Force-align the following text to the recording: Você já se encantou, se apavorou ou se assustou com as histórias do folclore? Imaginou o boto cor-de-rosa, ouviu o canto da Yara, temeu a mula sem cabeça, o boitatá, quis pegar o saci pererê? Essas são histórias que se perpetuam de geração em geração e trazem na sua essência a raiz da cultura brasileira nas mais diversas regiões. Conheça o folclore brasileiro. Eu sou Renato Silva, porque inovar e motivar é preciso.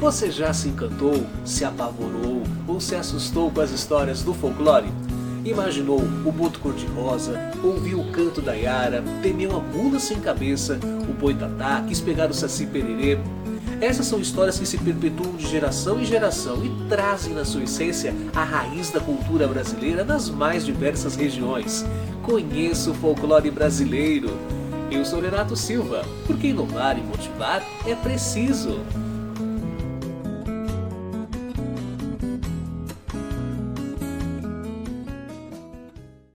Você 0.00 0.30
já 0.30 0.50
se 0.54 0.68
encantou, 0.68 1.26
se 1.44 1.62
apavorou 1.62 2.42
ou 2.66 2.80
se 2.80 2.94
assustou 2.94 3.50
com 3.50 3.60
as 3.60 3.70
histórias 3.70 4.22
do 4.22 4.32
folclore? 4.32 4.88
Imaginou 5.44 6.00
o 6.00 6.32
boto 6.32 6.58
cor-de-rosa, 6.58 7.38
ouviu 7.62 8.00
o 8.00 8.10
canto 8.10 8.40
da 8.40 8.54
Yara, 8.54 9.04
temeu 9.22 9.54
a 9.54 9.60
mula 9.60 10.00
sem 10.00 10.18
cabeça, 10.18 10.78
o 11.06 11.12
boitatá, 11.12 11.84
quis 11.86 12.00
pegar 12.00 12.30
o 12.30 12.34
saci 12.34 12.64
pererê? 12.64 13.18
Essas 13.78 14.06
são 14.06 14.18
histórias 14.18 14.58
que 14.58 14.64
se 14.64 14.78
perpetuam 14.78 15.36
de 15.36 15.46
geração 15.46 16.00
em 16.00 16.06
geração 16.06 16.64
e 16.64 16.88
trazem 16.88 17.34
na 17.34 17.44
sua 17.44 17.64
essência 17.64 18.14
a 18.34 18.42
raiz 18.42 18.88
da 18.88 19.00
cultura 19.00 19.46
brasileira 19.46 20.02
nas 20.02 20.30
mais 20.30 20.64
diversas 20.64 21.14
regiões. 21.14 21.84
Conheça 22.22 22.90
o 22.90 22.94
folclore 22.94 23.50
brasileiro. 23.50 24.30
Eu 24.90 25.04
sou 25.04 25.20
Renato 25.20 25.54
Silva, 25.54 26.06
porque 26.26 26.48
inovar 26.48 26.98
e 26.98 27.02
motivar 27.02 27.62
é 27.86 27.94
preciso. 27.94 28.80